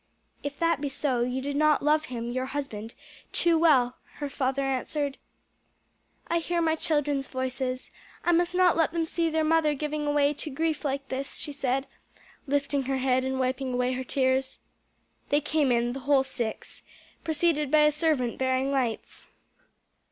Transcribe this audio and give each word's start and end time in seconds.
"If 0.41 0.57
that 0.57 0.81
be 0.81 0.89
so 0.89 1.21
you 1.21 1.43
did 1.43 1.55
not 1.55 1.83
love 1.83 2.05
him 2.05 2.31
your 2.31 2.47
husband 2.47 2.95
too 3.31 3.55
well," 3.59 3.97
her 4.15 4.31
father 4.31 4.63
answered. 4.63 5.19
"I 6.27 6.39
hear 6.39 6.59
my 6.59 6.75
children's 6.75 7.27
voices; 7.27 7.91
I 8.23 8.31
must 8.31 8.55
not 8.55 8.75
let 8.75 8.93
them 8.93 9.05
see 9.05 9.29
their 9.29 9.43
mother 9.43 9.75
giving 9.75 10.15
way 10.15 10.33
to 10.33 10.49
grief 10.49 10.83
like 10.83 11.09
this," 11.09 11.35
she 11.35 11.53
said, 11.53 11.85
lifting 12.47 12.85
her 12.85 12.97
head 12.97 13.23
and 13.23 13.39
wiping 13.39 13.75
away 13.75 13.93
her 13.93 14.03
tears. 14.03 14.57
They 15.29 15.39
came 15.39 15.71
in 15.71 15.93
the 15.93 15.99
whole 15.99 16.23
six 16.23 16.81
preceded 17.23 17.69
by 17.69 17.81
a 17.81 17.91
servant 17.91 18.39
bearing 18.39 18.71
lights. 18.71 19.27